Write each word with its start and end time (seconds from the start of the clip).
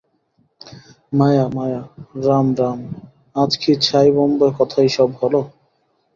মায়া-মায়া!! 1.13 1.81
রাম 2.23 2.47
রাম! 2.59 2.79
আজ 3.35 3.51
কি 3.61 3.71
ছাইভস্ম 3.81 4.39
কথাই 4.57 4.89
সব 4.95 5.09
হল। 5.19 5.33